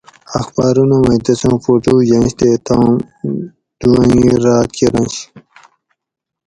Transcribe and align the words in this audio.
اخباۤرونہ 0.37 0.97
مئ 1.05 1.19
تسوں 1.25 1.55
فُٹو 1.63 1.95
ینش 2.09 2.31
تے 2.39 2.49
تم 2.65 2.81
دُو 3.79 3.89
انگیر 4.01 4.37
راۤت 4.45 4.69
کۤرنش 4.75 5.15